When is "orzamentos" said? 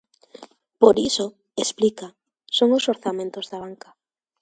2.93-3.45